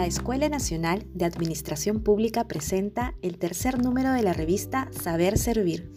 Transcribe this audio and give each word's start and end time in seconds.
la 0.00 0.06
Escuela 0.06 0.48
Nacional 0.48 1.04
de 1.12 1.26
Administración 1.26 2.02
Pública 2.02 2.48
presenta 2.48 3.14
el 3.20 3.36
tercer 3.36 3.82
número 3.82 4.12
de 4.12 4.22
la 4.22 4.32
revista 4.32 4.88
Saber 4.98 5.36
Servir. 5.36 5.92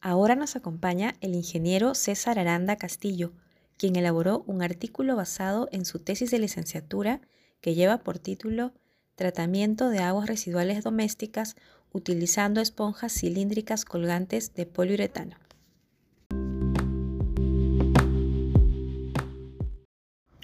Ahora 0.00 0.36
nos 0.36 0.56
acompaña 0.56 1.16
el 1.20 1.34
ingeniero 1.34 1.94
César 1.94 2.38
Aranda 2.38 2.76
Castillo, 2.76 3.34
quien 3.76 3.96
elaboró 3.96 4.42
un 4.46 4.62
artículo 4.62 5.16
basado 5.16 5.68
en 5.70 5.84
su 5.84 5.98
tesis 5.98 6.30
de 6.30 6.38
licenciatura 6.38 7.20
que 7.60 7.74
lleva 7.74 7.98
por 7.98 8.18
título 8.18 8.72
Tratamiento 9.16 9.90
de 9.90 9.98
aguas 9.98 10.28
residuales 10.28 10.82
domésticas 10.82 11.56
utilizando 11.92 12.62
esponjas 12.62 13.12
cilíndricas 13.12 13.84
colgantes 13.84 14.54
de 14.54 14.64
poliuretano. 14.64 15.36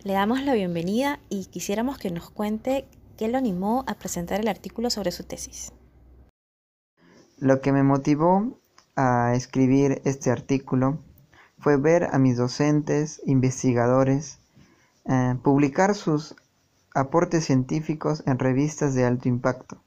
Le 0.04 0.12
damos 0.12 0.42
la 0.42 0.52
bienvenida 0.52 1.18
y 1.30 1.46
quisiéramos 1.46 1.96
que 1.96 2.10
nos 2.10 2.28
cuente 2.28 2.86
qué 3.16 3.26
lo 3.28 3.38
animó 3.38 3.84
a 3.86 3.94
presentar 3.94 4.38
el 4.38 4.48
artículo 4.48 4.90
sobre 4.90 5.10
su 5.12 5.24
tesis. 5.24 5.72
Lo 7.38 7.62
que 7.62 7.72
me 7.72 7.82
motivó 7.82 8.60
a 8.96 9.32
escribir 9.34 10.02
este 10.04 10.30
artículo 10.30 10.98
fue 11.58 11.78
ver 11.78 12.10
a 12.12 12.18
mis 12.18 12.36
docentes, 12.36 13.22
investigadores, 13.24 14.40
eh, 15.06 15.36
publicar 15.42 15.94
sus 15.94 16.36
aportes 16.94 17.46
científicos 17.46 18.22
en 18.27 18.38
revistas 18.38 18.94
de 18.94 19.06
alto 19.06 19.30
impacto. 19.30 19.82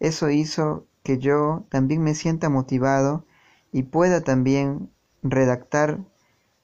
Eso 0.00 0.30
hizo 0.30 0.86
que 1.02 1.18
yo 1.18 1.66
también 1.68 2.02
me 2.02 2.14
sienta 2.14 2.48
motivado 2.48 3.26
y 3.70 3.82
pueda 3.82 4.22
también 4.22 4.90
redactar 5.22 5.98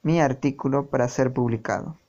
mi 0.01 0.19
artículo 0.19 0.87
para 0.87 1.07
ser 1.07 1.33
publicado. 1.33 1.99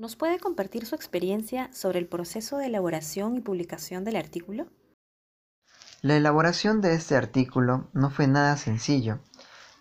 ¿Nos 0.00 0.16
puede 0.16 0.40
compartir 0.40 0.86
su 0.86 0.94
experiencia 0.94 1.68
sobre 1.74 1.98
el 1.98 2.06
proceso 2.06 2.56
de 2.56 2.68
elaboración 2.68 3.36
y 3.36 3.42
publicación 3.42 4.02
del 4.02 4.16
artículo? 4.16 4.66
La 6.00 6.16
elaboración 6.16 6.80
de 6.80 6.94
este 6.94 7.16
artículo 7.16 7.86
no 7.92 8.08
fue 8.08 8.26
nada 8.26 8.56
sencillo, 8.56 9.18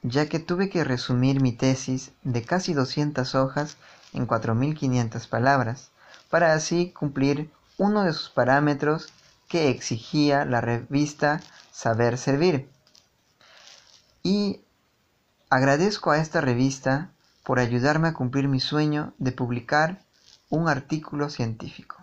ya 0.03 0.28
que 0.28 0.40
tuve 0.40 0.70
que 0.70 0.84
resumir 0.84 1.40
mi 1.40 1.53
tesis 1.53 2.12
de 2.23 2.42
casi 2.42 2.73
200 2.73 3.34
hojas 3.34 3.78
en 4.12 4.28
4.500 4.28 5.30
palabras, 5.30 5.92
para 6.30 6.52
así 6.52 6.92
cumplir 6.92 7.50
uno 7.78 8.03
de 8.03 8.12
sus 8.12 8.30
parámetros 8.30 9.14
que 9.47 9.70
exigía 9.70 10.44
la 10.44 10.59
revista 10.59 11.40
Saber 11.72 12.17
Servir. 12.17 12.70
Y 14.22 14.59
agradezco 15.50 16.12
a 16.12 16.17
esta 16.17 16.42
revista 16.42 17.09
por 17.45 17.59
ayudarme 17.59 18.09
a 18.09 18.14
cumplir 18.14 18.50
mi 18.50 18.59
sueño 18.59 19.14
de 19.17 19.31
publicar 19.31 20.09
un 20.50 20.67
artículo 20.67 21.30
científico. 21.30 21.97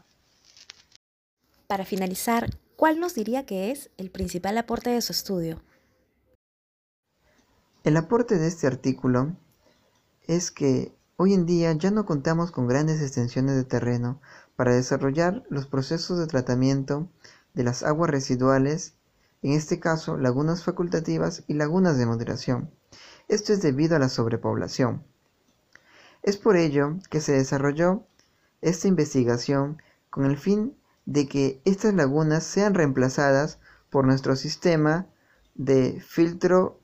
Para 1.66 1.84
finalizar, 1.84 2.56
¿cuál 2.76 3.00
nos 3.00 3.14
diría 3.14 3.44
que 3.44 3.72
es 3.72 3.90
el 3.96 4.10
principal 4.10 4.56
aporte 4.56 4.90
de 4.90 5.02
su 5.02 5.12
estudio? 5.12 5.60
El 7.82 7.96
aporte 7.96 8.38
de 8.38 8.46
este 8.46 8.68
artículo 8.68 9.36
es 10.28 10.50
que 10.52 10.94
hoy 11.16 11.34
en 11.34 11.46
día 11.46 11.72
ya 11.72 11.90
no 11.90 12.06
contamos 12.06 12.52
con 12.52 12.68
grandes 12.68 13.02
extensiones 13.02 13.56
de 13.56 13.64
terreno 13.64 14.20
para 14.54 14.74
desarrollar 14.74 15.44
los 15.48 15.66
procesos 15.66 16.18
de 16.18 16.26
tratamiento 16.26 17.08
de 17.54 17.64
las 17.64 17.82
aguas 17.82 18.10
residuales, 18.10 18.94
en 19.42 19.52
este 19.52 19.80
caso 19.80 20.16
lagunas 20.16 20.62
facultativas 20.62 21.42
y 21.48 21.54
lagunas 21.54 21.98
de 21.98 22.06
moderación. 22.06 22.70
Esto 23.28 23.52
es 23.52 23.60
debido 23.60 23.96
a 23.96 23.98
la 23.98 24.08
sobrepoblación. 24.08 25.04
Es 26.22 26.36
por 26.36 26.56
ello 26.56 26.96
que 27.10 27.20
se 27.20 27.32
desarrolló 27.32 28.06
esta 28.66 28.88
investigación 28.88 29.80
con 30.10 30.24
el 30.24 30.36
fin 30.36 30.76
de 31.04 31.28
que 31.28 31.60
estas 31.64 31.94
lagunas 31.94 32.42
sean 32.42 32.74
reemplazadas 32.74 33.60
por 33.90 34.04
nuestro 34.04 34.34
sistema 34.34 35.06
de 35.54 36.00
filtro 36.00 36.80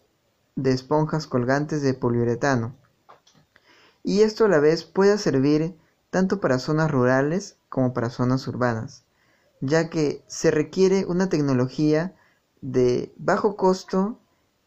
de 0.54 0.70
esponjas 0.70 1.26
colgantes 1.26 1.82
de 1.82 1.94
poliuretano. 1.94 2.76
Y 4.04 4.22
esto 4.22 4.44
a 4.44 4.48
la 4.48 4.60
vez 4.60 4.84
pueda 4.84 5.18
servir 5.18 5.74
tanto 6.10 6.40
para 6.40 6.60
zonas 6.60 6.90
rurales 6.90 7.56
como 7.68 7.92
para 7.92 8.10
zonas 8.10 8.46
urbanas, 8.46 9.04
ya 9.60 9.90
que 9.90 10.22
se 10.28 10.52
requiere 10.52 11.04
una 11.06 11.28
tecnología 11.28 12.14
de 12.60 13.12
bajo 13.16 13.56
costo 13.56 14.20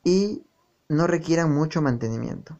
y 0.04 0.44
no 0.90 1.08
requiera 1.08 1.48
mucho 1.48 1.82
mantenimiento. 1.82 2.60